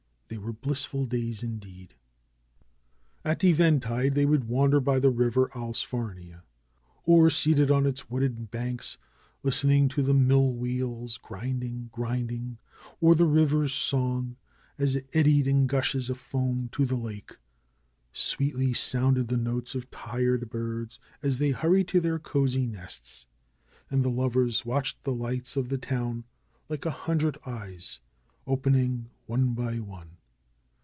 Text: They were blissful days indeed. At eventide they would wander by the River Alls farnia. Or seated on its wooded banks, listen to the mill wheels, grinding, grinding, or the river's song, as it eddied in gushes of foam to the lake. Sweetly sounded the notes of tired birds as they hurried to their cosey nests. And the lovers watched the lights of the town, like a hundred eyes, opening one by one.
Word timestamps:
They 0.33 0.37
were 0.37 0.53
blissful 0.53 1.05
days 1.07 1.43
indeed. 1.43 1.93
At 3.25 3.43
eventide 3.43 4.15
they 4.15 4.25
would 4.25 4.45
wander 4.47 4.79
by 4.79 4.97
the 4.97 5.09
River 5.09 5.51
Alls 5.53 5.83
farnia. 5.83 6.43
Or 7.03 7.29
seated 7.29 7.69
on 7.69 7.85
its 7.85 8.09
wooded 8.09 8.49
banks, 8.49 8.97
listen 9.43 9.89
to 9.89 10.01
the 10.01 10.13
mill 10.13 10.53
wheels, 10.53 11.17
grinding, 11.17 11.89
grinding, 11.91 12.59
or 13.01 13.13
the 13.13 13.25
river's 13.25 13.73
song, 13.73 14.37
as 14.77 14.95
it 14.95 15.09
eddied 15.11 15.47
in 15.47 15.67
gushes 15.67 16.09
of 16.09 16.17
foam 16.17 16.69
to 16.71 16.85
the 16.85 16.95
lake. 16.95 17.37
Sweetly 18.13 18.71
sounded 18.73 19.27
the 19.27 19.35
notes 19.35 19.75
of 19.75 19.91
tired 19.91 20.49
birds 20.49 20.97
as 21.21 21.39
they 21.39 21.49
hurried 21.51 21.89
to 21.89 21.99
their 21.99 22.19
cosey 22.19 22.65
nests. 22.65 23.27
And 23.89 24.01
the 24.01 24.09
lovers 24.09 24.63
watched 24.65 25.03
the 25.03 25.13
lights 25.13 25.57
of 25.57 25.67
the 25.67 25.77
town, 25.77 26.23
like 26.69 26.85
a 26.85 26.89
hundred 27.05 27.37
eyes, 27.45 27.99
opening 28.47 29.09
one 29.25 29.53
by 29.53 29.79
one. 29.81 30.11